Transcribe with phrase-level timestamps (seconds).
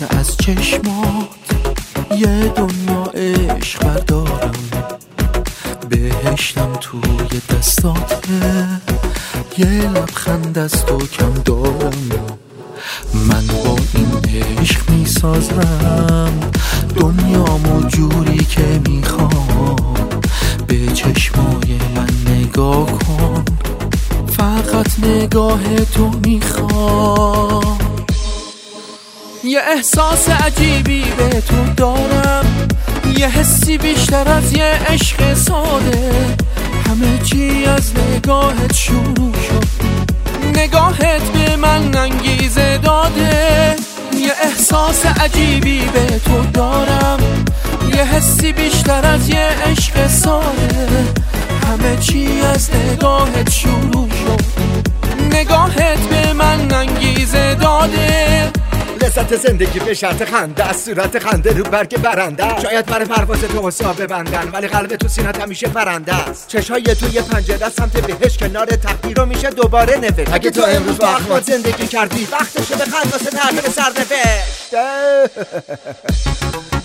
[0.00, 1.28] که از چشمات
[2.16, 4.52] یه دنیا عشق بردارم.
[5.88, 8.66] بهشتم توی دستاته
[9.58, 12.10] یه لبخند از تو کم دارم.
[13.14, 16.32] من با این عشق می‌سازم.
[16.96, 19.76] دنیامو جوری که می‌خوام.
[20.66, 23.44] به چشمای من نگاه کن.
[24.36, 27.89] فقط نگاه تو می‌خوام.
[29.44, 32.68] یه احساس عجیبی به تو دارم.
[33.18, 36.12] یه حسی بیشتر از یه عشق ساده.
[36.86, 39.64] همه چی از نگاهت شروع شد.
[40.56, 43.76] نگاهت به من انگیزه داده.
[44.12, 47.18] یه احساس عجیبی به تو دارم.
[47.94, 50.88] یه حسی بیشتر از یه عشق ساده.
[51.66, 54.40] همه چی از نگاهت شروع شد.
[55.34, 58.59] نگاهت به من انگیزه داده.
[59.20, 63.66] لذت زندگی به شرط خنده از صورت خنده رو برگ برنده شاید برای پرواز تو
[63.68, 66.48] حساب ببندن ولی قلب تو سینت همیشه فرنده است.
[66.48, 70.32] چشای تو یه پنجره از سمت بهش کنار تقدیر رو میشه دوباره نوشت.
[70.32, 74.74] اگه تو امروز با اخمات زندگی کردی وقتشه به واسه تغییر سرنوشت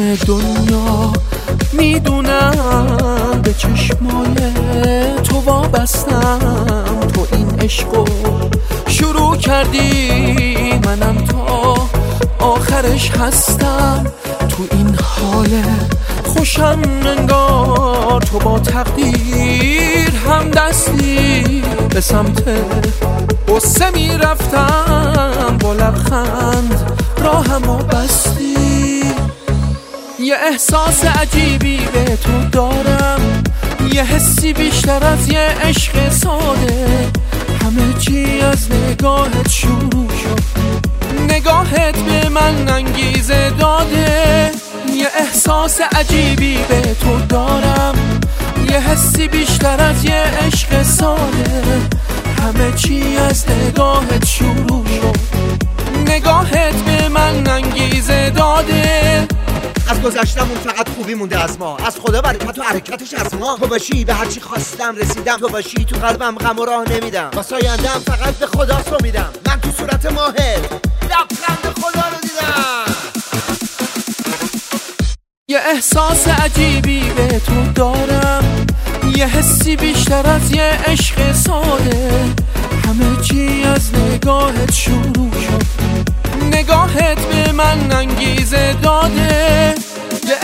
[0.00, 1.12] همه دنیا
[1.72, 4.52] می‌دونم به چشمای
[5.24, 6.38] تو وابستم.
[7.14, 8.04] تو این عشقو
[8.86, 10.80] شروع کردی.
[10.84, 11.74] منم تا
[12.38, 14.06] آخرش هستم.
[14.48, 15.62] تو این حال
[16.24, 16.78] خوشم
[17.18, 21.62] انگار تو با تقدیر هم دستی.
[21.90, 22.42] به سمت
[23.48, 24.89] قصه می‌رفتم.
[30.30, 33.42] یه احساس عجیبی به تو دارم.
[33.92, 37.08] یه حسی بیشتر از یه عشق ساده.
[37.62, 40.40] همه چی از نگاهت شروع شد.
[41.28, 44.50] نگاهت به من انگیزه داده.
[44.94, 47.94] یه احساس عجیبی به تو دارم.
[48.70, 51.62] یه حسی بیشتر از یه عشق ساده.
[52.42, 53.16] همه چی
[59.90, 61.76] از گذشتمون فقط خوبی مونده از ما.
[61.76, 63.56] از خدا برکت و حرکتش از ما.
[63.56, 65.36] تو باشی به هرچی خواستم رسیدم.
[65.36, 67.30] تو باشی تو قلبم غم و راه نمیدم.
[67.34, 69.30] واسه آیندهم فقط به خدا رو میدم.
[69.46, 70.58] من تو صورت ماهر
[71.02, 72.94] لبخند خدا رو دیدم.
[75.48, 78.66] یه احساس عجیبی به تو دارم.
[79.16, 82.24] یه حسی بیشتر از یه عشق ساده.
[82.84, 85.90] همه چی از نگاهت شروع شد.
[86.52, 89.74] نگاهت به من انگیزه داده.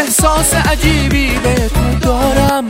[0.00, 2.64] احساس عجیبی به تو دارم.